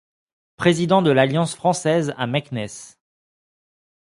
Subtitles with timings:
[0.55, 2.97] Président de l'Alliance française à Meknès.